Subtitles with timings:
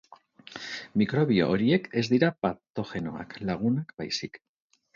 [1.01, 4.45] Mikrobio horiek ez dira patogenoak, lagunak baizik.